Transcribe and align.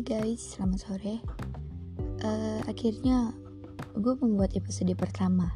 Hai 0.00 0.16
guys, 0.16 0.56
selamat 0.56 0.80
sore. 0.80 1.20
Uh, 2.24 2.64
akhirnya 2.64 3.36
gue 3.92 4.16
membuat 4.16 4.56
episode 4.56 4.88
pertama 4.96 5.52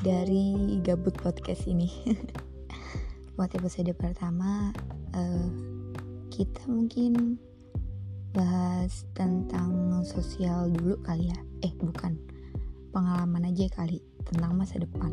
dari 0.00 0.80
gabut 0.80 1.12
podcast 1.12 1.68
ini. 1.68 1.84
Buat 3.36 3.52
episode 3.52 3.92
pertama, 3.92 4.72
uh, 5.12 5.48
kita 6.32 6.64
mungkin 6.72 7.36
bahas 8.32 9.04
tentang 9.12 10.00
sosial 10.08 10.72
dulu 10.72 10.96
kali 11.04 11.28
ya. 11.28 11.36
Eh 11.60 11.76
bukan, 11.76 12.16
pengalaman 12.96 13.52
aja 13.52 13.68
kali 13.76 14.00
tentang 14.24 14.56
masa 14.56 14.80
depan. 14.80 15.12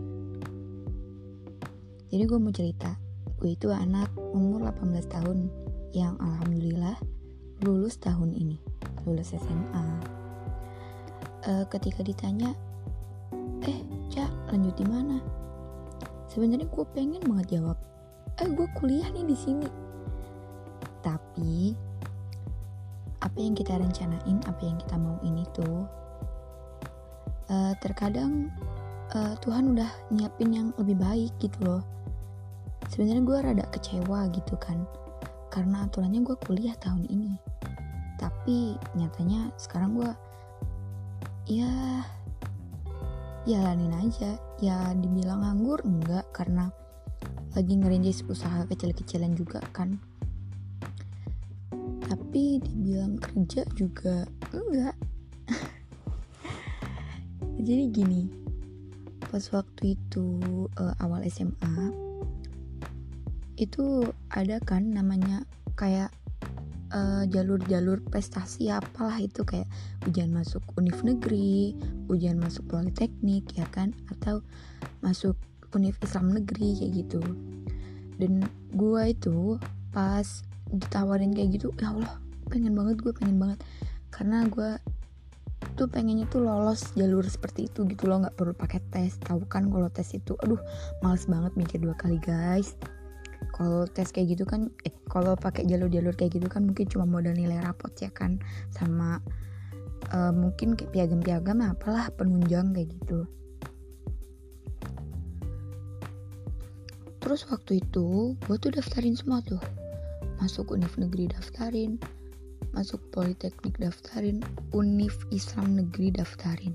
Jadi 2.08 2.24
gue 2.24 2.40
mau 2.40 2.56
cerita, 2.56 2.96
gue 3.44 3.60
itu 3.60 3.68
anak 3.76 4.08
umur 4.32 4.72
18 4.72 5.04
tahun 5.12 5.52
yang 5.92 6.16
alhamdulillah 6.24 6.96
lulus 7.62 8.02
tahun 8.02 8.34
ini 8.34 8.58
lulus 9.06 9.36
SMA 9.36 9.86
uh, 11.48 11.62
eh, 11.62 11.66
ketika 11.70 12.02
ditanya 12.02 12.56
eh 13.64 13.80
cak 14.12 14.32
lanjut 14.52 14.76
di 14.76 14.86
mana? 14.88 15.18
Sebenarnya 16.28 16.68
gue 16.68 16.86
pengen 16.92 17.24
banget 17.24 17.60
jawab 17.60 17.78
eh 18.42 18.50
gue 18.50 18.68
kuliah 18.76 19.08
nih 19.14 19.26
di 19.28 19.38
sini. 19.38 19.70
Tapi 21.04 21.76
apa 23.24 23.38
yang 23.40 23.56
kita 23.56 23.80
rencanain 23.80 24.38
apa 24.44 24.62
yang 24.64 24.76
kita 24.80 24.96
mau 25.00 25.16
ini 25.24 25.48
tuh 25.56 25.88
uh, 27.48 27.74
terkadang 27.80 28.52
uh, 29.16 29.36
Tuhan 29.40 29.76
udah 29.76 29.92
nyiapin 30.12 30.52
yang 30.52 30.68
lebih 30.76 31.00
baik 31.00 31.32
gitu 31.40 31.60
loh. 31.64 31.84
Sebenarnya 32.92 33.24
gue 33.24 33.38
rada 33.40 33.66
kecewa 33.72 34.28
gitu 34.36 34.60
kan 34.60 34.84
karena 35.54 35.86
aturannya 35.86 36.26
gue 36.26 36.34
kuliah 36.42 36.74
tahun 36.82 37.06
ini. 37.14 37.38
Tapi 38.18 38.74
nyatanya 38.98 39.54
sekarang 39.62 40.02
gue 40.02 40.12
ya 41.46 42.02
jalanin 43.46 43.94
aja. 43.94 44.34
Ya 44.58 44.90
dibilang 44.98 45.46
nganggur 45.46 45.86
enggak 45.86 46.26
karena 46.34 46.74
lagi 47.54 47.78
ngerintis 47.78 48.26
usaha 48.26 48.66
kecil-kecilan 48.66 49.38
juga 49.38 49.62
kan. 49.70 50.02
Tapi 52.10 52.58
dibilang 52.58 53.22
kerja 53.22 53.62
juga 53.78 54.26
enggak. 54.50 54.98
Jadi 57.70 57.84
gini 57.94 58.22
pas 59.30 59.46
waktu 59.50 59.98
itu 59.98 60.38
uh, 60.78 60.94
awal 61.02 61.26
SMA 61.26 61.90
itu 63.58 64.06
ada 64.34 64.58
kan 64.66 64.98
namanya 64.98 65.46
kayak 65.78 66.10
eh, 66.90 67.24
jalur-jalur 67.30 68.02
uh, 68.02 68.06
prestasi 68.10 68.74
apalah 68.74 69.18
itu 69.22 69.46
kayak 69.46 69.70
ujian 70.10 70.34
masuk 70.34 70.62
univ 70.78 70.98
negeri, 71.06 71.78
ujian 72.10 72.42
masuk 72.42 72.66
politeknik 72.66 73.46
ya 73.54 73.66
kan? 73.70 73.94
Atau 74.10 74.42
masuk 75.06 75.38
univ 75.78 75.98
Islam 76.02 76.34
negeri 76.34 76.82
kayak 76.82 76.92
gitu. 77.06 77.22
Dan 78.18 78.46
gua 78.74 79.10
itu 79.10 79.58
pas 79.94 80.26
ditawarin 80.74 81.34
kayak 81.38 81.62
gitu 81.62 81.70
ya 81.78 81.94
Allah 81.94 82.18
pengen 82.50 82.74
banget 82.74 83.02
gue 83.02 83.14
pengen 83.14 83.38
banget. 83.38 83.62
Karena 84.10 84.46
gue 84.46 84.78
tuh 85.74 85.90
pengennya 85.90 86.30
tuh 86.30 86.46
lolos 86.46 86.94
jalur 86.94 87.26
seperti 87.26 87.66
itu 87.70 87.86
gitu 87.90 88.06
loh 88.06 88.22
nggak 88.26 88.38
perlu 88.38 88.54
pakai 88.54 88.82
tes. 88.94 89.18
Tahu 89.22 89.46
kan 89.50 89.70
kalau 89.70 89.90
tes 89.90 90.10
itu 90.14 90.38
aduh 90.42 90.62
males 91.02 91.26
banget 91.26 91.54
mikir 91.58 91.78
dua 91.82 91.98
kali 91.98 92.22
guys 92.22 92.78
kalau 93.52 93.84
tes 93.90 94.14
kayak 94.14 94.38
gitu 94.38 94.44
kan 94.48 94.72
eh 94.88 94.94
kalau 95.12 95.36
pakai 95.36 95.68
jalur-jalur 95.68 96.16
kayak 96.16 96.40
gitu 96.40 96.48
kan 96.48 96.64
mungkin 96.64 96.88
cuma 96.88 97.04
modal 97.04 97.36
nilai 97.36 97.60
rapot 97.60 97.92
ya 98.00 98.14
kan. 98.14 98.40
Sama 98.72 99.20
uh, 100.16 100.32
mungkin 100.32 100.80
kayak 100.80 100.94
piagam-piagam 100.96 101.60
apalah 101.66 102.08
penunjang 102.16 102.72
kayak 102.72 102.94
gitu. 102.96 103.28
Terus 107.24 107.48
waktu 107.48 107.80
itu 107.80 108.36
gue 108.36 108.58
tuh 108.60 108.72
daftarin 108.72 109.16
semua 109.16 109.44
tuh. 109.44 109.60
Masuk 110.40 110.72
univ 110.76 110.92
negeri 110.96 111.32
daftarin 111.32 112.00
masuk 112.74 113.00
politeknik 113.14 113.78
daftarin 113.78 114.42
univ 114.74 115.14
Islam 115.30 115.78
negeri 115.78 116.10
daftarin. 116.10 116.74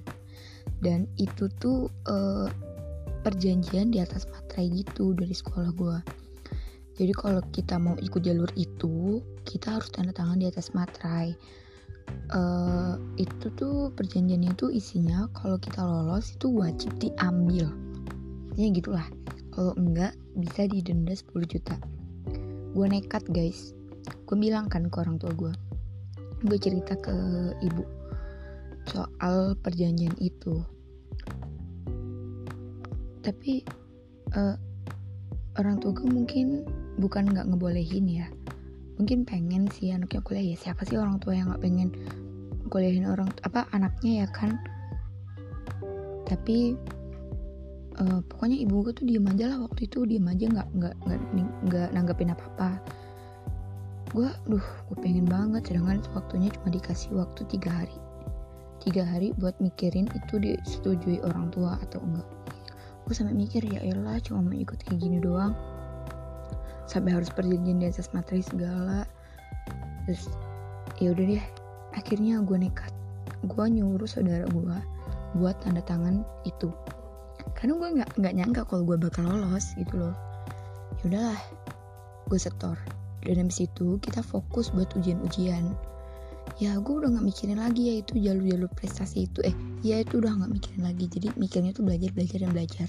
Dan 0.79 1.11
itu 1.19 1.51
tuh 1.59 1.91
uh, 2.07 2.47
perjanjian 3.27 3.91
di 3.91 3.99
atas 3.99 4.31
materai 4.31 4.71
gitu 4.71 5.11
dari 5.13 5.35
sekolah 5.35 5.75
gue 5.75 5.99
jadi 6.99 7.15
kalau 7.15 7.39
kita 7.55 7.79
mau 7.79 7.95
ikut 7.95 8.27
jalur 8.27 8.51
itu, 8.59 9.23
kita 9.47 9.79
harus 9.79 9.87
tanda 9.95 10.11
tangan 10.11 10.43
di 10.43 10.51
atas 10.51 10.75
materai. 10.75 11.31
Uh, 12.35 12.99
itu 13.15 13.55
tuh 13.55 13.95
perjanjiannya 13.95 14.51
itu 14.51 14.73
isinya 14.75 15.31
kalau 15.37 15.61
kita 15.63 15.79
lolos 15.79 16.35
itu 16.35 16.51
wajib 16.51 16.91
diambil. 16.99 17.71
Ya 18.59 18.67
gitulah. 18.75 19.07
Kalau 19.55 19.79
enggak 19.79 20.19
bisa 20.35 20.67
didenda 20.67 21.15
10 21.15 21.47
juta. 21.47 21.79
Gue 22.75 22.87
nekat 22.91 23.23
guys. 23.31 23.79
Gue 24.27 24.35
bilang 24.35 24.67
kan 24.67 24.91
ke 24.91 24.97
orang 24.99 25.23
tua 25.23 25.31
gue. 25.39 25.55
Gue 26.51 26.59
cerita 26.59 26.99
ke 26.99 27.15
ibu 27.63 27.87
soal 28.91 29.55
perjanjian 29.63 30.19
itu. 30.19 30.67
Tapi 33.23 33.63
uh, 34.35 34.59
orang 35.63 35.79
tua 35.79 35.95
gue 35.95 36.09
mungkin 36.11 36.67
bukan 36.99 37.31
nggak 37.31 37.47
ngebolehin 37.49 38.07
ya. 38.11 38.27
Mungkin 38.99 39.23
pengen 39.23 39.71
sih 39.71 39.95
anaknya 39.95 40.21
kuliah. 40.27 40.45
Ya 40.53 40.57
siapa 40.59 40.83
sih 40.83 40.99
orang 40.99 41.23
tua 41.23 41.39
yang 41.39 41.55
nggak 41.55 41.63
pengen 41.63 41.95
kuliahin 42.69 43.07
orang 43.07 43.31
apa 43.47 43.71
anaknya 43.71 44.27
ya 44.27 44.29
kan? 44.35 44.59
Tapi 46.27 46.75
uh, 48.03 48.21
pokoknya 48.27 48.59
ibu 48.67 48.85
gue 48.85 48.93
tuh 48.93 49.07
diem 49.07 49.25
aja 49.31 49.55
lah 49.55 49.59
waktu 49.71 49.87
itu. 49.87 50.03
Diem 50.05 50.27
aja 50.27 50.45
nggak 50.51 50.69
nggak 50.75 50.95
nggak 51.71 51.89
nanggapin 51.95 52.35
apa 52.35 52.45
apa 52.55 52.71
gue 54.09 54.29
duh 54.51 54.67
gue 54.91 54.97
pengen 54.99 55.31
banget. 55.31 55.71
Sedangkan 55.71 56.03
waktunya 56.19 56.51
cuma 56.59 56.69
dikasih 56.75 57.15
waktu 57.15 57.47
tiga 57.47 57.71
hari. 57.71 57.97
Tiga 58.83 59.07
hari 59.07 59.31
buat 59.39 59.55
mikirin 59.63 60.11
itu 60.11 60.35
disetujui 60.43 61.23
orang 61.23 61.55
tua 61.55 61.79
atau 61.87 62.03
enggak. 62.03 62.27
Gue 63.07 63.15
sampai 63.15 63.33
mikir 63.33 63.63
ya 63.65 63.81
elah 63.81 64.19
cuma 64.21 64.43
mau 64.45 64.53
ikut 64.53 64.85
kayak 64.85 65.01
gini 65.01 65.23
doang 65.23 65.57
sampai 66.89 67.13
harus 67.15 67.29
perjanjian 67.29 67.79
di 67.79 67.87
atas 67.87 68.09
materi 68.17 68.41
segala. 68.41 69.05
Terus 70.09 70.33
ya 70.99 71.13
udah 71.13 71.25
deh 71.37 71.45
akhirnya 71.93 72.41
gue 72.43 72.57
nekat. 72.57 72.91
Gue 73.45 73.69
nyuruh 73.69 74.09
saudara 74.09 74.49
gue 74.49 74.77
buat 75.37 75.61
tanda 75.61 75.85
tangan 75.85 76.25
itu. 76.49 76.73
Karena 77.53 77.77
gue 77.77 77.89
nggak 78.01 78.11
nggak 78.17 78.35
nyangka 78.35 78.63
kalau 78.67 78.83
gue 78.89 78.97
bakal 78.97 79.29
lolos 79.29 79.77
gitu 79.77 80.01
loh. 80.01 80.15
Ya 81.05 81.13
udahlah 81.13 81.41
gue 82.33 82.41
setor. 82.41 82.81
Dan 83.23 83.45
habis 83.45 83.61
itu 83.61 84.01
kita 84.01 84.25
fokus 84.25 84.73
buat 84.73 84.89
ujian-ujian. 84.97 85.77
Ya 86.57 86.81
gue 86.81 86.95
udah 86.97 87.13
nggak 87.13 87.27
mikirin 87.29 87.61
lagi 87.61 87.93
ya 87.93 87.95
itu 88.01 88.17
jalur-jalur 88.17 88.73
prestasi 88.73 89.29
itu. 89.29 89.45
Eh 89.45 89.53
ya 89.85 90.01
itu 90.01 90.25
udah 90.25 90.33
nggak 90.41 90.53
mikirin 90.57 90.83
lagi. 90.89 91.05
Jadi 91.05 91.37
mikirnya 91.37 91.77
tuh 91.77 91.85
belajar 91.85 92.09
belajar 92.17 92.39
dan 92.41 92.51
belajar. 92.57 92.89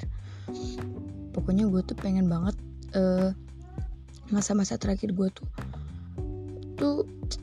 Pokoknya 1.36 1.68
gue 1.68 1.82
tuh 1.84 1.98
pengen 2.00 2.32
banget 2.32 2.56
uh, 2.96 3.36
masa-masa 4.30 4.78
terakhir 4.78 5.14
gue 5.14 5.30
tuh 5.34 5.50
tuh 6.80 6.98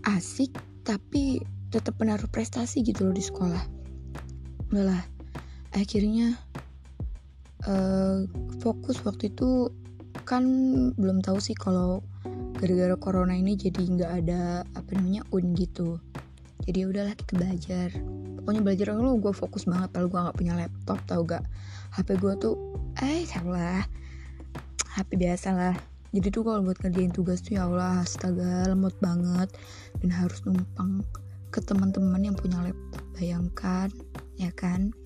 asik 0.08 0.54
tapi 0.86 1.42
tetap 1.68 1.98
menaruh 1.98 2.30
prestasi 2.30 2.80
gitu 2.80 3.10
loh 3.10 3.14
di 3.14 3.20
sekolah. 3.20 3.60
Udahlah 4.72 5.02
akhirnya 5.76 6.38
uh, 7.68 8.24
fokus 8.62 9.02
waktu 9.04 9.28
itu 9.28 9.68
kan 10.24 10.42
belum 10.96 11.20
tahu 11.20 11.36
sih 11.42 11.52
kalau 11.52 12.00
gara-gara 12.56 12.96
corona 12.96 13.36
ini 13.36 13.58
jadi 13.58 13.82
nggak 13.84 14.12
ada 14.24 14.64
apa 14.72 14.90
namanya 14.96 15.26
un 15.34 15.52
gitu. 15.52 16.00
Jadi 16.64 16.82
ya 16.82 16.86
udahlah 16.88 17.14
kita 17.18 17.32
belajar. 17.36 17.88
Pokoknya 18.40 18.62
belajar 18.62 18.86
lo 18.96 19.18
gue 19.20 19.34
fokus 19.34 19.68
banget 19.68 19.92
kalau 19.92 20.08
gue 20.08 20.20
nggak 20.22 20.38
punya 20.38 20.54
laptop 20.54 20.98
tau 21.04 21.22
gak 21.26 21.44
HP 21.98 22.16
gue 22.16 22.32
tuh 22.40 22.56
eh 23.02 23.26
salah. 23.26 23.84
HP 24.96 25.20
biasa 25.20 25.52
lah 25.52 25.76
jadi 26.16 26.32
tuh 26.32 26.48
kalau 26.48 26.64
buat 26.64 26.80
ngerjain 26.80 27.12
tugas 27.12 27.44
tuh 27.44 27.60
ya 27.60 27.68
Allah 27.68 28.00
astaga 28.00 28.72
lemot 28.72 28.96
banget. 29.04 29.52
Dan 30.00 30.08
harus 30.08 30.40
numpang 30.48 31.04
ke 31.52 31.60
teman-teman 31.60 32.24
yang 32.24 32.32
punya 32.32 32.56
laptop 32.64 33.04
bayangkan 33.12 33.92
ya 34.40 34.48
kan? 34.56 34.96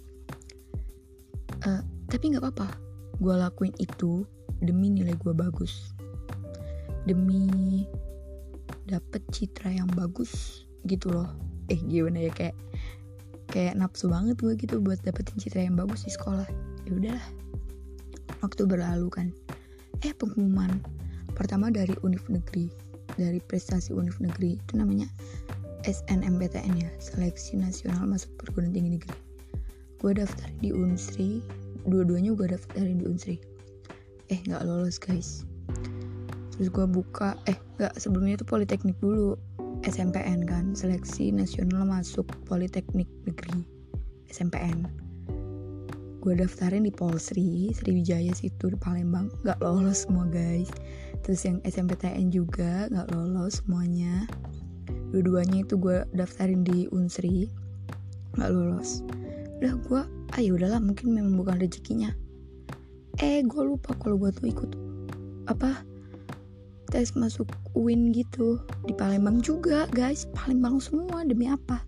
Uh, 1.66 1.82
tapi 2.06 2.30
nggak 2.30 2.46
apa-apa. 2.46 2.78
Gue 3.18 3.34
lakuin 3.34 3.74
itu 3.82 4.22
demi 4.62 4.86
nilai 4.86 5.18
gue 5.18 5.34
bagus. 5.34 5.90
Demi 7.10 7.82
dapet 8.86 9.26
citra 9.34 9.74
yang 9.74 9.90
bagus 9.90 10.62
gitu 10.86 11.10
loh. 11.10 11.26
Eh 11.74 11.78
gimana 11.90 12.22
ya 12.22 12.30
kayak 12.30 12.54
kayak 13.50 13.74
nafsu 13.74 14.06
banget 14.06 14.38
gue 14.38 14.54
gitu 14.62 14.78
buat 14.78 15.02
dapetin 15.02 15.42
citra 15.42 15.66
yang 15.66 15.74
bagus 15.74 16.06
di 16.06 16.14
sekolah. 16.14 16.46
Ya 16.86 16.90
udahlah. 16.94 17.26
Waktu 18.46 18.62
berlalu 18.70 19.10
kan. 19.10 19.26
Eh 20.06 20.14
pengumuman 20.14 20.99
pertama 21.40 21.72
dari 21.72 21.96
univ 22.04 22.20
negeri 22.28 22.68
dari 23.16 23.40
prestasi 23.40 23.96
univ 23.96 24.20
negeri 24.20 24.60
itu 24.60 24.72
namanya 24.76 25.08
SNMPTN 25.88 26.76
ya 26.76 26.92
seleksi 27.00 27.56
nasional 27.56 28.04
masuk 28.04 28.28
perguruan 28.36 28.76
tinggi 28.76 29.00
negeri. 29.00 29.16
Gue 30.04 30.12
daftar 30.12 30.52
di 30.60 30.68
Unsri 30.76 31.40
dua-duanya 31.88 32.36
gue 32.36 32.52
daftarin 32.52 33.00
di 33.00 33.08
Unsri. 33.08 33.40
Eh 34.28 34.36
nggak 34.44 34.68
lolos 34.68 35.00
guys. 35.00 35.48
Terus 36.52 36.68
gue 36.68 36.84
buka 36.84 37.40
eh 37.48 37.56
nggak 37.80 37.96
sebelumnya 37.96 38.36
itu 38.36 38.44
politeknik 38.44 39.00
dulu 39.00 39.40
SMPN 39.88 40.44
kan 40.44 40.76
seleksi 40.76 41.32
nasional 41.32 41.88
masuk 41.88 42.28
politeknik 42.44 43.08
negeri 43.24 43.64
SMPN 44.28 45.08
gue 46.20 46.36
daftarin 46.36 46.84
di 46.84 46.92
Polsri 46.92 47.72
Sriwijaya 47.72 48.36
situ 48.36 48.68
di 48.68 48.76
Palembang. 48.76 49.32
Nggak 49.40 49.56
lolos 49.64 50.04
semua 50.04 50.28
guys 50.28 50.68
terus 51.22 51.44
yang 51.44 51.58
SMPTN 51.64 52.32
juga 52.32 52.88
nggak 52.88 53.12
lolos 53.12 53.62
semuanya. 53.64 54.24
Dua-duanya 55.10 55.66
itu 55.66 55.74
gue 55.76 56.06
daftarin 56.14 56.62
di 56.62 56.86
Unsri 56.94 57.50
nggak 58.38 58.50
lolos. 58.50 59.02
Udah 59.60 59.74
gue 59.84 60.02
ayo 60.38 60.38
ah, 60.38 60.40
ya 60.40 60.50
udahlah 60.54 60.80
mungkin 60.80 61.10
memang 61.10 61.34
bukan 61.34 61.58
rezekinya. 61.58 62.14
Eh 63.18 63.42
gue 63.42 63.62
lupa 63.66 63.92
kalau 63.98 64.16
gue 64.16 64.30
tuh 64.30 64.46
ikut 64.48 64.70
apa 65.50 65.82
tes 66.90 67.14
masuk 67.14 67.46
UIN 67.74 68.10
gitu 68.14 68.62
di 68.86 68.94
Palembang 68.94 69.42
juga 69.42 69.90
guys. 69.90 70.30
Palembang 70.34 70.78
semua 70.78 71.26
demi 71.26 71.50
apa? 71.50 71.82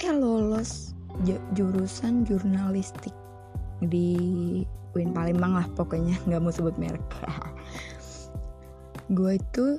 Eh 0.00 0.12
lolos 0.12 0.96
jurusan 1.56 2.28
jurnalistik 2.28 3.12
di 3.84 4.16
UIN 4.96 5.12
Palembang 5.12 5.56
lah 5.56 5.68
pokoknya. 5.76 6.16
Nggak 6.28 6.40
mau 6.40 6.52
sebut 6.52 6.74
merek 6.80 7.04
gue 9.12 9.38
itu 9.38 9.78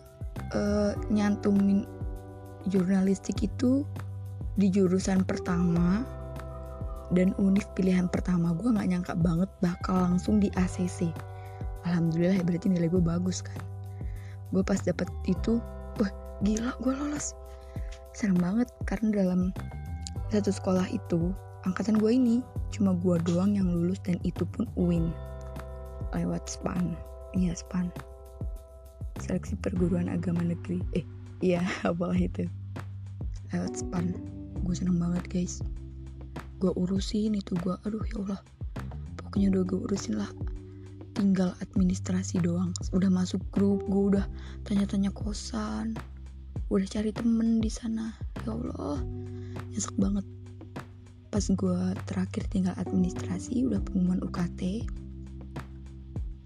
uh, 0.55 0.91
nyantumin 1.11 1.83
jurnalistik 2.67 3.43
itu 3.43 3.83
di 4.59 4.67
jurusan 4.71 5.23
pertama 5.23 6.03
dan 7.15 7.31
univ 7.39 7.63
pilihan 7.75 8.11
pertama. 8.11 8.51
Gue 8.55 8.75
nggak 8.75 8.87
nyangka 8.87 9.13
banget 9.19 9.49
bakal 9.63 9.95
langsung 9.95 10.39
di 10.39 10.51
ACC 10.55 11.11
alhamdulillah 11.87 12.35
ya 12.35 12.43
berarti 12.43 12.67
nilai 12.67 12.91
gue 12.91 12.99
bagus 12.99 13.39
kan. 13.39 13.57
Gue 14.51 14.63
pas 14.63 14.79
dapet 14.83 15.07
itu 15.23 15.63
wah 15.97 16.11
gila 16.43 16.75
gue 16.83 16.93
lolos. 16.93 17.31
Serem 18.11 18.35
banget 18.35 18.67
karena 18.83 19.23
dalam 19.23 19.41
satu 20.27 20.51
sekolah 20.51 20.87
itu 20.91 21.31
angkatan 21.63 21.95
gue 21.95 22.11
ini 22.11 22.43
cuma 22.75 22.91
gue 22.99 23.15
doang 23.23 23.55
yang 23.55 23.71
lulus 23.71 23.99
dan 24.03 24.19
itu 24.27 24.43
pun 24.43 24.67
UIN 24.75 25.15
lewat 26.11 26.47
SPAN 26.47 26.95
iya 27.35 27.55
SPAN 27.55 27.91
seleksi 29.21 29.57
perguruan 29.59 30.09
agama 30.11 30.41
negeri. 30.43 30.81
Eh 30.95 31.05
iya 31.43 31.63
apalah 31.87 32.17
itu. 32.17 32.45
Lewat 33.53 33.79
SPAN 33.79 34.13
gue 34.61 34.75
seneng 34.75 34.99
banget 34.99 35.23
guys. 35.29 35.63
Gue 36.57 36.73
urusin 36.73 37.37
itu 37.37 37.53
gue 37.61 37.75
aduh 37.85 38.03
ya 38.03 38.15
Allah. 38.25 38.41
Pokoknya 39.19 39.53
udah 39.53 39.63
gue 39.65 39.79
urusin 39.89 40.15
lah. 40.19 40.31
Tinggal 41.17 41.53
administrasi 41.63 42.41
doang. 42.43 42.73
Udah 42.93 43.09
masuk 43.09 43.41
grup 43.49 43.85
gue 43.87 44.17
udah 44.17 44.25
tanya-tanya 44.65 45.09
kosan. 45.13 45.97
Udah 46.67 46.87
cari 46.89 47.09
temen 47.13 47.63
di 47.63 47.71
sana. 47.71 48.13
Ya 48.45 48.53
Allah 48.53 48.99
nyesek 49.71 49.95
banget. 49.95 50.25
Pas 51.27 51.43
gue 51.43 51.79
terakhir 52.09 52.43
tinggal 52.49 52.75
administrasi 52.79 53.67
udah 53.67 53.83
pengumuman 53.83 54.23
UKT 54.23 54.87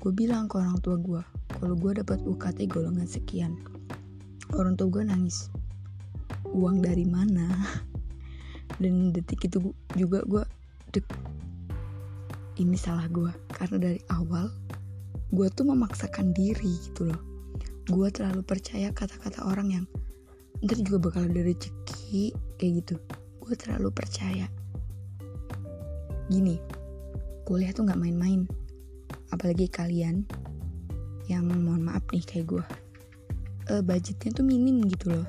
gue 0.02 0.10
bilang 0.18 0.50
ke 0.50 0.58
orang 0.58 0.82
tua 0.82 0.98
gue 0.98 1.22
kalau 1.62 1.78
gue 1.78 2.02
dapat 2.02 2.18
UKT 2.26 2.66
golongan 2.74 3.06
sekian 3.06 3.62
orang 4.58 4.76
tua 4.76 4.90
gue 4.92 5.04
nangis. 5.06 5.48
Uang 6.52 6.84
dari 6.84 7.08
mana? 7.08 7.48
Dan 8.82 9.14
detik 9.14 9.46
itu 9.48 9.72
juga 9.96 10.26
gue 10.26 10.44
dek 10.92 11.06
ini 12.60 12.76
salah 12.76 13.08
gue 13.08 13.32
karena 13.56 13.78
dari 13.80 14.02
awal 14.12 14.52
gue 15.32 15.48
tuh 15.54 15.70
memaksakan 15.70 16.36
diri 16.36 16.76
gitu 16.90 17.08
loh. 17.08 17.22
Gue 17.88 18.12
terlalu 18.12 18.44
percaya 18.44 18.92
kata-kata 18.92 19.46
orang 19.48 19.70
yang 19.72 19.86
ntar 20.62 20.78
juga 20.82 21.10
bakal 21.10 21.30
ada 21.30 21.42
rezeki 21.46 22.36
kayak 22.60 22.84
gitu. 22.84 22.96
Gue 23.40 23.54
terlalu 23.56 23.94
percaya. 23.94 24.50
Gini 26.28 26.58
kuliah 27.48 27.72
tuh 27.72 27.88
nggak 27.88 28.02
main-main. 28.02 28.50
Apalagi 29.32 29.72
kalian 29.72 30.28
yang 31.32 31.48
mohon 31.48 31.88
maaf 31.88 32.04
nih 32.12 32.24
kayak 32.28 32.52
gue 32.52 32.64
uh, 33.72 33.82
budgetnya 33.84 34.36
tuh 34.36 34.46
minim 34.46 34.84
gitu 34.90 35.16
loh. 35.16 35.28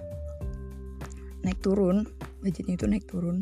Naik 1.46 1.62
turun 1.62 2.06
budgetnya 2.42 2.74
itu 2.74 2.86
naik 2.90 3.06
turun. 3.06 3.38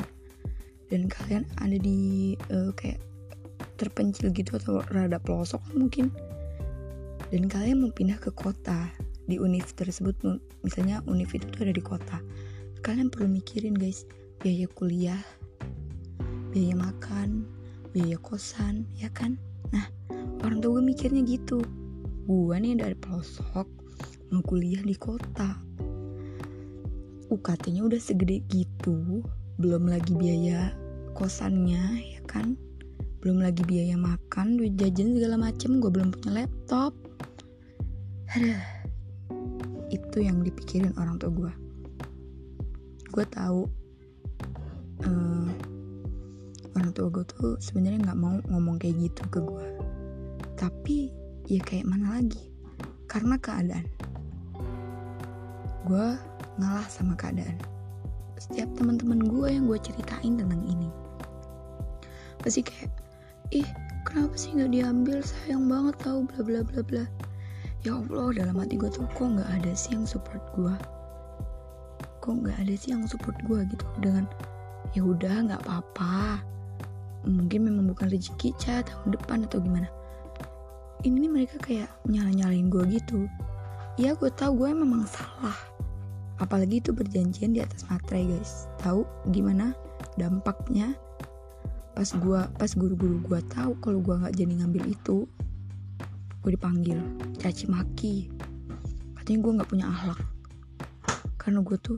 Dan 0.91 1.07
kalian 1.07 1.47
ada 1.57 1.77
di 1.79 2.35
uh, 2.51 2.69
kayak 2.75 2.99
terpencil 3.79 4.29
gitu 4.29 4.59
atau 4.61 4.85
rada 4.93 5.17
pelosok 5.17 5.61
mungkin. 5.73 6.13
Dan 7.31 7.47
kalian 7.47 7.87
mau 7.87 7.91
pindah 7.95 8.19
ke 8.19 8.29
kota 8.35 8.91
di 9.25 9.39
univ 9.39 9.71
tersebut 9.73 10.17
misalnya 10.61 10.99
univ 11.07 11.31
itu 11.31 11.47
tuh 11.47 11.63
ada 11.63 11.73
di 11.73 11.81
kota. 11.81 12.19
Kalian 12.85 13.09
perlu 13.09 13.31
mikirin 13.31 13.77
guys 13.77 14.05
biaya 14.41 14.65
kuliah 14.73 15.21
biaya 16.51 16.75
makan 16.75 17.47
biaya 17.95 18.19
kosan 18.19 18.83
ya 18.99 19.07
kan? 19.13 19.39
Nah 19.71 19.87
orang 20.43 20.59
tua 20.59 20.81
gue 20.81 20.83
mikirnya 20.83 21.23
gitu 21.23 21.63
gue 22.27 22.55
nih 22.57 22.77
dari 22.77 22.95
pelosok 22.97 23.67
mau 24.31 24.43
kuliah 24.45 24.81
di 24.81 24.95
kota. 24.95 25.57
UKT-nya 27.31 27.87
udah 27.87 28.01
segede 28.01 28.43
gitu 28.51 29.23
belum 29.55 29.87
lagi 29.87 30.11
biaya 30.15 30.75
kosannya 31.15 32.01
ya 32.17 32.21
kan? 32.27 32.59
Belum 33.21 33.39
lagi 33.39 33.63
biaya 33.63 33.95
makan 33.95 34.59
duit 34.59 34.75
jajan 34.75 35.15
segala 35.15 35.37
macem 35.37 35.79
gue 35.79 35.91
belum 35.93 36.11
punya 36.11 36.43
laptop. 36.43 36.91
Ada 38.31 38.81
itu 39.91 40.23
yang 40.23 40.39
dipikirin 40.39 40.95
orang 40.95 41.19
tua 41.19 41.29
gue 41.29 41.53
gue 43.11 43.25
tahu 43.27 43.67
uh, 45.03 45.49
orang 46.79 46.91
tua 46.95 47.07
gue 47.11 47.25
tuh 47.27 47.59
sebenarnya 47.59 47.99
nggak 48.07 48.19
mau 48.19 48.39
ngomong 48.47 48.79
kayak 48.79 48.95
gitu 49.03 49.21
ke 49.27 49.39
gue 49.43 49.67
tapi 50.55 51.11
ya 51.51 51.59
kayak 51.67 51.83
mana 51.83 52.15
lagi? 52.15 52.39
Karena 53.11 53.35
keadaan. 53.35 53.83
Gue 55.83 56.15
ngalah 56.55 56.87
sama 56.87 57.19
keadaan. 57.19 57.59
Setiap 58.39 58.71
teman-teman 58.79 59.19
gue 59.19 59.47
yang 59.51 59.67
gue 59.67 59.75
ceritain 59.83 60.39
tentang 60.39 60.63
ini. 60.63 60.87
Pasti 62.39 62.63
kayak 62.63 62.87
ih 63.51 63.67
kenapa 64.07 64.31
sih 64.39 64.55
nggak 64.55 64.71
diambil? 64.71 65.19
Sayang 65.19 65.67
banget 65.67 65.99
tau 65.99 66.23
bla 66.23 66.39
bla 66.39 66.63
bla 66.63 66.79
bla. 66.79 67.03
Ya 67.83 67.99
allah 67.99 68.31
dalam 68.31 68.55
hati 68.55 68.79
gue 68.79 68.87
tuh 68.87 69.03
kok 69.11 69.27
nggak 69.35 69.51
ada 69.59 69.75
sih 69.75 69.91
yang 69.91 70.07
support 70.07 70.39
gue 70.55 70.71
kok 72.21 72.37
nggak 72.37 72.53
ada 72.61 72.73
sih 72.77 72.93
yang 72.93 73.09
support 73.09 73.33
gue 73.49 73.65
gitu 73.73 73.81
dengan 73.97 74.29
ya 74.93 75.01
udah 75.01 75.49
nggak 75.49 75.61
apa-apa. 75.65 76.37
Mungkin 77.25 77.65
memang 77.65 77.89
bukan 77.89 78.13
rezeki 78.13 78.53
cat 78.61 78.85
tahun 78.85 79.17
depan 79.17 79.49
atau 79.49 79.57
gimana 79.57 79.89
ini 81.01 81.27
mereka 81.27 81.57
kayak 81.61 81.89
nyala 82.05 82.31
nyalain 82.33 82.67
gue 82.69 82.83
gitu. 83.01 83.25
Ya 83.99 84.13
gue 84.15 84.29
tahu 84.33 84.65
gue 84.65 84.69
memang 84.73 85.05
salah. 85.05 85.57
Apalagi 86.41 86.81
itu 86.81 86.89
berjanjian 86.93 87.53
di 87.53 87.61
atas 87.61 87.85
materai 87.89 88.25
guys. 88.25 88.65
Tahu 88.81 89.05
gimana 89.29 89.77
dampaknya? 90.17 90.97
Pas 91.91 92.07
gua 92.17 92.49
pas 92.57 92.71
guru-guru 92.71 93.21
gua 93.21 93.43
tahu 93.51 93.77
kalau 93.83 93.99
gua 94.01 94.25
nggak 94.25 94.33
jadi 94.39 94.63
ngambil 94.63 94.83
itu 94.89 95.27
gue 96.41 96.51
dipanggil 96.57 96.97
caci 97.37 97.69
maki. 97.69 98.15
Katanya 99.13 99.39
gue 99.43 99.51
nggak 99.61 99.69
punya 99.69 99.85
akhlak 99.85 100.17
karena 101.41 101.65
gue 101.65 101.77
tuh 101.81 101.97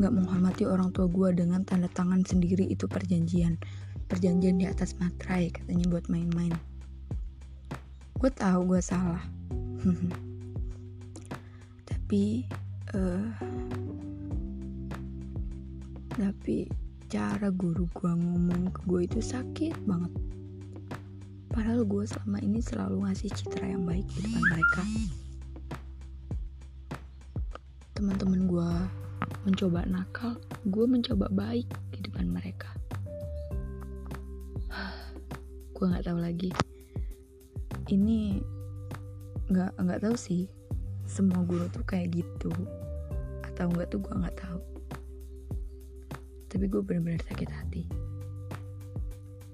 nggak 0.00 0.12
menghormati 0.16 0.64
orang 0.64 0.88
tua 0.96 1.04
gue 1.04 1.28
dengan 1.36 1.60
tanda 1.68 1.92
tangan 1.92 2.24
sendiri 2.24 2.64
itu 2.64 2.88
perjanjian 2.88 3.60
perjanjian 4.08 4.56
di 4.56 4.64
atas 4.64 4.96
materai 4.96 5.52
katanya 5.52 5.92
buat 5.92 6.08
main-main 6.08 6.56
gue 8.22 8.30
tahu 8.38 8.70
gue 8.70 8.78
salah. 8.78 9.18
Tapi 11.90 12.46
uh, 12.94 13.26
tapi 16.12 16.70
cara 17.10 17.50
guru 17.50 17.90
gue 17.90 18.12
ngomong 18.14 18.70
ke 18.70 18.80
gue 18.86 19.00
itu 19.10 19.18
sakit 19.18 19.74
banget. 19.90 20.12
Padahal 21.50 21.82
gue 21.82 22.04
selama 22.06 22.38
ini 22.46 22.62
selalu 22.62 23.10
ngasih 23.10 23.32
citra 23.32 23.74
yang 23.74 23.82
baik 23.82 24.06
di 24.14 24.22
depan 24.22 24.44
mereka. 24.54 24.82
Teman-teman 27.98 28.46
gue 28.46 28.70
mencoba 29.42 29.82
nakal 29.88 30.38
gue 30.68 30.84
mencoba 30.86 31.26
baik 31.32 31.66
di 31.90 31.98
depan 32.06 32.30
mereka. 32.30 32.70
Gue 35.74 35.90
nggak 35.90 36.06
tahu 36.06 36.22
lagi 36.22 36.52
ini 37.92 38.40
nggak 39.52 39.76
nggak 39.76 40.00
tahu 40.00 40.16
sih. 40.16 40.48
Semua 41.04 41.44
guru 41.44 41.68
tuh 41.68 41.84
kayak 41.84 42.24
gitu. 42.24 42.48
Atau 43.44 43.68
enggak 43.68 43.92
tuh 43.92 44.00
gue 44.00 44.14
nggak 44.16 44.36
tahu. 44.40 44.60
Tapi 46.48 46.64
gue 46.68 46.80
benar-benar 46.80 47.20
sakit 47.28 47.50
hati. 47.52 47.84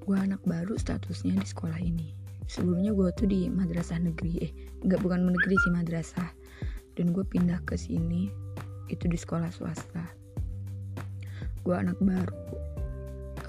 Gue 0.07 0.17
anak 0.17 0.41
baru 0.47 0.79
statusnya 0.79 1.35
di 1.35 1.47
sekolah 1.47 1.83
ini. 1.83 2.15
Sebelumnya 2.49 2.95
gue 2.95 3.11
tuh 3.19 3.27
di 3.27 3.51
madrasah 3.51 3.99
negeri. 3.99 4.33
Eh 4.47 4.53
nggak 4.87 5.03
bukan 5.03 5.35
negeri 5.35 5.59
sih 5.59 5.73
madrasah. 5.75 6.31
Dan 6.95 7.11
gue 7.11 7.27
pindah 7.27 7.59
ke 7.67 7.75
sini 7.75 8.31
itu 8.87 9.05
di 9.11 9.19
sekolah 9.19 9.51
swasta. 9.51 10.07
Gue 11.67 11.75
anak 11.75 11.99
baru. 11.99 12.39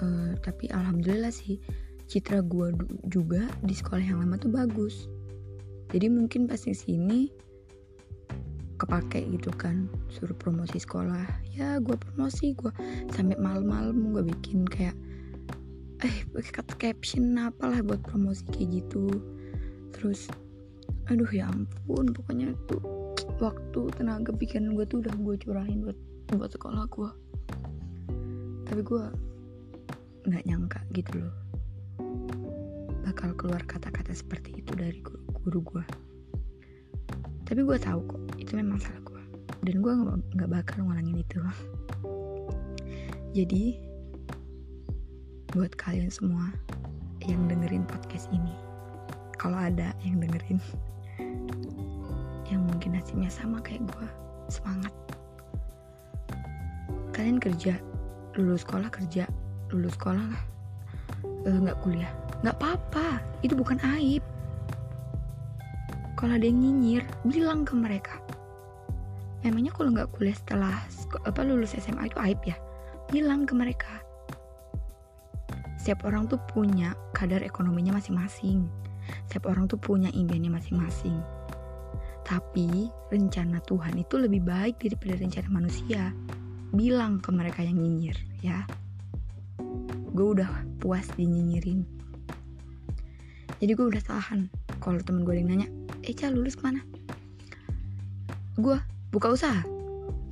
Uh, 0.00 0.32
tapi 0.40 0.64
alhamdulillah 0.72 1.28
sih 1.28 1.60
citra 2.10 2.42
gue 2.42 2.74
juga 3.06 3.46
di 3.62 3.70
sekolah 3.70 4.02
yang 4.02 4.18
lama 4.18 4.34
tuh 4.34 4.50
bagus. 4.50 5.06
Jadi 5.94 6.10
mungkin 6.10 6.50
pas 6.50 6.58
di 6.58 6.74
sini 6.74 7.30
kepake 8.82 9.30
gitu 9.30 9.54
kan 9.54 9.86
suruh 10.10 10.34
promosi 10.34 10.82
sekolah. 10.82 11.22
Ya 11.54 11.78
gue 11.78 11.94
promosi 11.94 12.58
gue 12.58 12.74
sampai 13.14 13.38
malam-malam 13.38 14.10
gue 14.10 14.26
bikin 14.26 14.66
kayak 14.66 14.98
eh 16.02 16.16
kata 16.34 16.74
caption 16.82 17.38
apalah 17.38 17.78
buat 17.86 18.02
promosi 18.02 18.42
kayak 18.50 18.82
gitu. 18.82 19.06
Terus 19.94 20.26
aduh 21.06 21.30
ya 21.30 21.46
ampun 21.46 22.10
pokoknya 22.10 22.58
tuh 22.66 22.82
waktu 23.38 23.80
tenaga 23.94 24.34
pikiran 24.34 24.74
gue 24.74 24.86
tuh 24.86 24.98
udah 25.02 25.14
gue 25.14 25.34
curahin 25.46 25.86
buat 25.86 25.98
buat 26.34 26.50
sekolah 26.54 26.86
gue 26.86 27.10
tapi 28.70 28.86
gue 28.86 29.04
nggak 30.30 30.44
nyangka 30.46 30.78
gitu 30.94 31.18
loh 31.18 31.34
bakal 33.20 33.36
keluar 33.36 33.62
kata-kata 33.68 34.16
seperti 34.16 34.64
itu 34.64 34.72
dari 34.72 34.96
guru, 35.04 35.20
guru 35.44 35.60
gue 35.60 35.84
tapi 37.50 37.66
gue 37.66 37.78
tahu 37.82 38.00
kok 38.06 38.22
itu 38.38 38.54
memang 38.54 38.78
salah 38.78 39.02
gue 39.02 39.22
dan 39.66 39.82
gue 39.82 39.92
nggak 40.38 40.50
bakal 40.54 40.86
ngulangin 40.86 41.18
itu. 41.18 41.42
Jadi 43.34 43.74
buat 45.50 45.74
kalian 45.74 46.14
semua 46.14 46.46
yang 47.26 47.50
dengerin 47.50 47.82
podcast 47.90 48.30
ini 48.30 48.54
kalau 49.34 49.58
ada 49.58 49.90
yang 50.06 50.22
dengerin 50.22 50.62
yang 52.54 52.62
mungkin 52.70 52.94
nasibnya 52.94 53.26
sama 53.26 53.58
kayak 53.58 53.82
gue 53.98 54.08
semangat. 54.46 54.94
Kalian 57.10 57.42
kerja 57.42 57.82
lulus 58.38 58.62
sekolah 58.62 58.94
kerja 58.94 59.26
lulus 59.74 59.98
sekolah 59.98 60.22
lah. 60.22 60.44
Eh, 61.50 61.58
nggak 61.66 61.82
kuliah 61.82 62.14
nggak 62.40 62.56
apa-apa 62.56 63.20
itu 63.44 63.52
bukan 63.52 63.76
aib. 64.00 64.24
Kalau 66.16 66.36
ada 66.36 66.44
yang 66.44 66.60
nyinyir 66.60 67.04
bilang 67.24 67.64
ke 67.64 67.76
mereka. 67.76 68.20
Emangnya 69.40 69.72
kalau 69.72 69.92
nggak 69.92 70.12
kuliah 70.12 70.36
setelah 70.36 70.84
apa 71.24 71.40
lulus 71.44 71.76
SMA 71.76 72.12
itu 72.12 72.16
aib 72.20 72.40
ya? 72.44 72.56
Bilang 73.08 73.48
ke 73.48 73.52
mereka. 73.56 74.04
Setiap 75.80 76.04
orang 76.04 76.28
tuh 76.28 76.36
punya 76.52 76.92
kadar 77.16 77.40
ekonominya 77.40 77.96
masing-masing. 77.96 78.68
Setiap 79.28 79.48
orang 79.48 79.64
tuh 79.64 79.80
punya 79.80 80.12
impiannya 80.12 80.52
masing-masing. 80.52 81.16
Tapi 82.20 82.92
rencana 83.08 83.64
Tuhan 83.64 83.96
itu 83.96 84.20
lebih 84.20 84.44
baik 84.44 84.76
daripada 84.80 85.16
rencana 85.16 85.48
manusia. 85.48 86.12
Bilang 86.76 87.20
ke 87.24 87.32
mereka 87.32 87.64
yang 87.64 87.80
nyinyir 87.80 88.16
ya. 88.44 88.68
Gue 90.12 90.36
udah 90.36 90.68
puas 90.76 91.08
dinyinyirin 91.16 91.99
jadi 93.60 93.76
gue 93.76 93.86
udah 93.92 94.00
tahan. 94.00 94.48
Kalau 94.80 94.96
temen 95.04 95.28
gue 95.28 95.36
yang 95.36 95.52
nanya 95.52 95.68
eh 96.00 96.16
Ca 96.16 96.32
lulus 96.32 96.56
mana 96.64 96.80
gue 98.60 98.76
buka 99.12 99.32
usaha. 99.32 99.62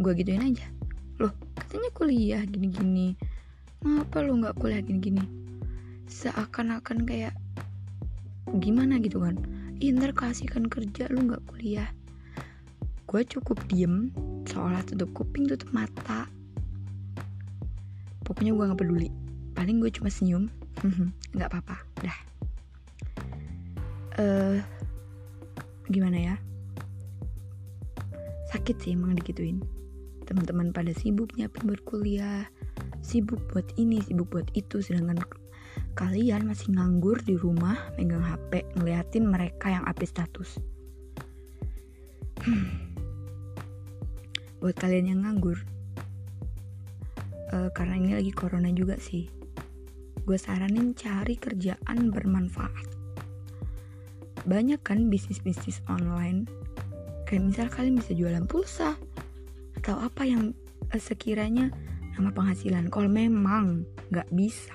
Gue 0.00 0.12
gituin 0.16 0.44
aja. 0.44 0.66
Loh 1.20 1.32
katanya 1.56 1.90
kuliah 1.96 2.42
gini-gini. 2.44 3.16
Ngapa 3.84 4.24
lo 4.24 4.36
nggak 4.36 4.56
kuliah 4.60 4.84
gini-gini? 4.84 5.24
Seakan-akan 6.08 7.08
kayak 7.08 7.34
gimana 8.60 9.00
gitu 9.00 9.24
kan? 9.24 9.36
Inter 9.80 10.12
kasihkan 10.12 10.68
kerja 10.68 11.08
lu 11.08 11.24
nggak 11.24 11.44
kuliah. 11.48 11.88
Gue 13.08 13.24
cukup 13.24 13.56
diem 13.72 14.12
seolah 14.44 14.84
tutup 14.84 15.12
kuping 15.16 15.48
tutup 15.48 15.72
mata. 15.72 16.28
Pokoknya 18.24 18.52
gue 18.52 18.64
nggak 18.68 18.80
peduli. 18.80 19.08
Paling 19.56 19.80
gue 19.80 19.88
cuma 19.88 20.12
senyum. 20.12 20.52
Nggak 21.34 21.50
apa-apa. 21.50 21.82
Dah 22.04 22.18
uh, 24.18 24.58
gimana 25.88 26.18
ya? 26.18 26.34
Sakit 28.52 28.76
sih 28.82 28.92
emang 28.98 29.16
dikituin 29.16 29.62
teman-teman 30.28 30.76
pada 30.76 30.92
sibuk 30.92 31.32
nyiapin 31.40 31.64
buat 31.64 31.80
kuliah 31.88 32.44
sibuk 33.00 33.40
buat 33.48 33.64
ini 33.80 34.04
sibuk 34.04 34.28
buat 34.28 34.44
itu 34.52 34.84
sedangkan 34.84 35.24
kalian 35.96 36.44
masih 36.44 36.76
nganggur 36.76 37.16
di 37.24 37.32
rumah 37.32 37.80
megang 37.96 38.20
HP 38.20 38.68
ngeliatin 38.76 39.24
mereka 39.24 39.72
yang 39.72 39.88
update 39.88 40.12
status. 40.12 40.60
Hmm. 42.44 42.94
buat 44.62 44.74
kalian 44.78 45.10
yang 45.10 45.20
nganggur 45.26 45.58
uh, 47.50 47.70
karena 47.74 47.94
ini 47.98 48.12
lagi 48.14 48.32
corona 48.34 48.70
juga 48.70 48.94
sih 48.98 49.26
gue 50.22 50.38
saranin 50.38 50.94
cari 50.94 51.34
kerjaan 51.34 52.10
bermanfaat 52.10 52.97
banyak 54.48 54.80
kan 54.80 55.12
bisnis-bisnis 55.12 55.84
online 55.92 56.48
kayak 57.28 57.44
misal 57.44 57.68
kalian 57.68 58.00
bisa 58.00 58.16
jualan 58.16 58.48
pulsa 58.48 58.96
atau 59.76 60.00
apa 60.00 60.24
yang 60.24 60.56
uh, 60.88 61.00
sekiranya 61.00 61.68
nama 62.16 62.32
penghasilan 62.32 62.88
kalau 62.88 63.12
memang 63.12 63.84
nggak 64.08 64.26
bisa 64.32 64.74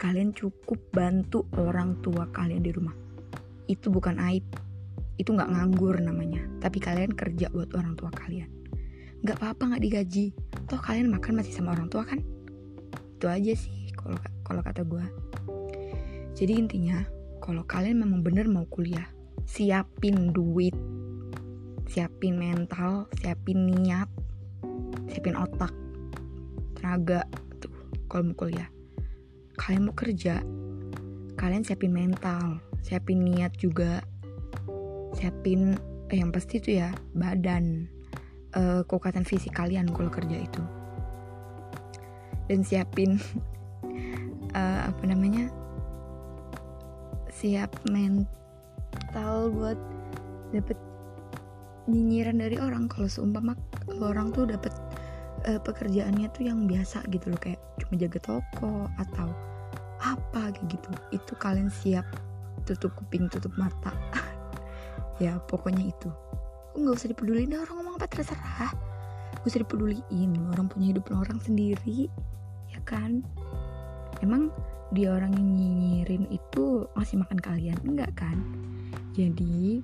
kalian 0.00 0.34
cukup 0.34 0.80
bantu 0.90 1.46
orang 1.56 1.96
tua 2.02 2.28
kalian 2.28 2.60
di 2.60 2.74
rumah. 2.74 2.92
Itu 3.64 3.88
bukan 3.88 4.20
aib, 4.20 4.44
itu 5.16 5.30
nggak 5.32 5.48
nganggur 5.48 5.96
namanya. 6.02 6.44
Tapi 6.60 6.76
kalian 6.82 7.14
kerja 7.14 7.48
buat 7.48 7.72
orang 7.72 7.94
tua 7.96 8.10
kalian. 8.12 8.50
Nggak 9.24 9.40
apa-apa 9.40 9.62
nggak 9.72 9.84
digaji, 9.86 10.26
toh 10.68 10.80
kalian 10.82 11.08
makan 11.08 11.40
masih 11.40 11.56
sama 11.56 11.72
orang 11.72 11.88
tua 11.88 12.04
kan? 12.04 12.20
Itu 13.16 13.30
aja 13.30 13.54
sih 13.56 13.88
kalau 13.96 14.18
kalau 14.44 14.60
kata 14.60 14.84
gue. 14.84 15.04
Jadi 16.34 16.52
intinya, 16.58 16.98
kalau 17.44 17.60
kalian 17.68 18.00
memang 18.00 18.24
bener 18.24 18.48
mau 18.48 18.64
kuliah, 18.72 19.04
siapin 19.44 20.32
duit, 20.32 20.72
siapin 21.84 22.40
mental, 22.40 23.04
siapin 23.20 23.68
niat, 23.68 24.08
siapin 25.12 25.36
otak, 25.36 25.76
tenaga 26.80 27.28
tuh 27.60 27.68
kalau 28.08 28.32
mau 28.32 28.36
kuliah. 28.48 28.72
Kalian 29.60 29.84
mau 29.84 29.92
kerja 29.92 30.40
kalian 31.34 31.66
siapin 31.66 31.92
mental 31.92 32.62
siapin 32.84 33.24
niat 33.24 33.52
juga 33.56 34.04
siapin 35.16 35.76
eh, 36.12 36.20
yang 36.20 36.28
pasti 36.30 36.60
itu 36.60 36.78
ya 36.80 36.92
badan 37.16 37.88
uh, 38.52 38.84
kekuatan 38.84 39.24
fisik 39.24 39.56
kalian 39.56 39.88
kalau 39.88 40.12
kerja 40.12 40.36
itu. 40.36 40.62
Dan 42.44 42.60
siapin 42.60 43.16
uh, 44.52 44.80
apa 44.92 45.02
namanya 45.08 45.48
siap 47.44 47.76
mental 47.92 49.52
buat 49.52 49.76
dapet 50.56 50.80
nyinyiran 51.84 52.40
dari 52.40 52.56
orang. 52.56 52.88
Kalau 52.88 53.04
seumpama 53.04 53.52
orang 54.00 54.32
tuh 54.32 54.48
dapet 54.48 54.72
uh, 55.44 55.60
pekerjaannya 55.60 56.32
tuh 56.32 56.48
yang 56.48 56.64
biasa 56.64 57.04
gitu 57.12 57.28
loh. 57.28 57.36
Kayak 57.36 57.60
cuma 57.84 58.00
jaga 58.00 58.16
toko 58.24 58.88
atau 58.96 59.28
apa 60.00 60.56
gitu. 60.72 60.88
Itu 61.12 61.36
kalian 61.36 61.68
siap 61.68 62.08
tutup 62.64 62.96
kuping 62.96 63.28
tutup 63.28 63.52
mata. 63.60 63.92
Ya 65.22 65.38
pokoknya 65.46 65.94
itu. 65.94 66.10
Nggak 66.74 66.94
usah 66.98 67.08
dipeduliin 67.14 67.54
orang 67.54 67.76
ngomong 67.78 67.94
apa 68.02 68.10
terserah. 68.10 68.74
Gak 69.38 69.46
usah 69.46 69.62
dipeduliin 69.62 70.34
orang 70.50 70.66
punya 70.66 70.90
hidup 70.90 71.06
orang 71.14 71.38
sendiri 71.38 72.10
ya 72.66 72.82
kan? 72.82 73.22
Emang 74.26 74.50
dia 74.92 75.14
orang 75.14 75.32
yang 75.32 75.48
nyinyirin 75.56 76.28
itu 76.28 76.84
masih 76.92 77.22
makan 77.22 77.40
kalian? 77.40 77.78
Enggak 77.86 78.12
kan? 78.18 78.36
Jadi 79.16 79.80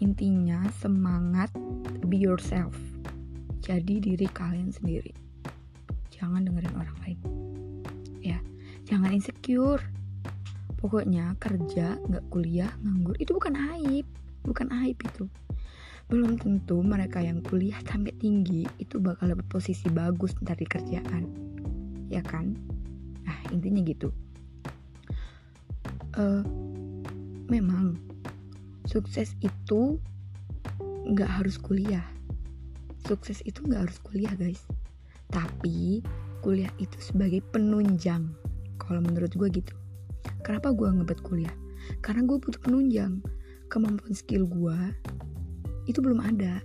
intinya 0.00 0.64
semangat 0.80 1.52
be 2.06 2.16
yourself. 2.16 2.78
Jadi 3.60 3.98
diri 3.98 4.24
kalian 4.30 4.70
sendiri. 4.72 5.12
Jangan 6.14 6.46
dengerin 6.46 6.76
orang 6.78 6.96
lain. 7.04 7.18
Ya 8.22 8.38
jangan 8.88 9.12
insecure. 9.12 9.82
Pokoknya 10.78 11.34
kerja 11.42 11.98
nggak 12.06 12.24
kuliah 12.30 12.70
nganggur 12.84 13.16
itu 13.18 13.34
bukan 13.34 13.58
aib 13.74 14.06
bukan 14.46 14.70
aib 14.86 14.96
itu. 15.02 15.26
Belum 16.06 16.38
tentu 16.38 16.78
mereka 16.86 17.18
yang 17.18 17.42
kuliah 17.42 17.82
sampai 17.82 18.14
tinggi 18.14 18.62
itu 18.78 19.02
bakal 19.02 19.34
dapat 19.34 19.46
posisi 19.50 19.90
bagus 19.90 20.38
ntar 20.38 20.54
di 20.54 20.64
kerjaan. 20.70 21.26
Ya 22.06 22.22
kan 22.22 22.54
nah 23.26 23.38
intinya 23.50 23.82
gitu. 23.82 24.14
Uh, 26.16 26.40
memang 27.52 28.00
sukses 28.88 29.36
itu 29.42 30.00
nggak 31.06 31.28
harus 31.28 31.58
kuliah. 31.58 32.06
Sukses 33.04 33.42
itu 33.46 33.62
nggak 33.66 33.90
harus 33.90 33.98
kuliah 34.02 34.32
guys. 34.38 34.62
Tapi 35.30 36.00
kuliah 36.42 36.70
itu 36.78 36.94
sebagai 37.02 37.42
penunjang 37.50 38.30
kalau 38.78 39.02
menurut 39.02 39.34
gue 39.34 39.48
gitu. 39.50 39.74
Kenapa 40.46 40.70
gue 40.70 40.86
ngebet 40.86 41.20
kuliah? 41.22 41.54
Karena 42.02 42.22
gue 42.26 42.38
butuh 42.38 42.62
penunjang. 42.62 43.22
Kemampuan 43.66 44.14
skill 44.14 44.46
gue 44.46 44.78
itu 45.90 45.98
belum 45.98 46.22
ada. 46.22 46.62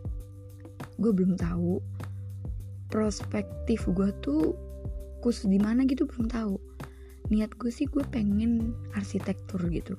Gue 1.01 1.09
belum 1.13 1.33
tahu 1.37 1.81
prospektif 2.93 3.89
gue 3.89 4.09
tuh 4.21 4.53
khusus 5.21 5.47
di 5.47 5.61
mana 5.61 5.85
gitu 5.85 6.09
belum 6.09 6.27
tahu. 6.27 6.57
Niat 7.31 7.55
gue 7.55 7.71
sih 7.71 7.87
gue 7.87 8.03
pengen 8.09 8.75
arsitektur 8.97 9.61
gitu. 9.71 9.95